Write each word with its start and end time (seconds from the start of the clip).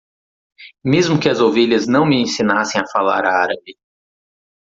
Mesmo 0.91 1.19
que 1.19 1.29
as 1.29 1.39
ovelhas 1.39 1.85
não 1.85 2.07
me 2.07 2.19
ensinassem 2.23 2.81
a 2.81 2.87
falar 2.91 3.23
árabe. 3.23 3.77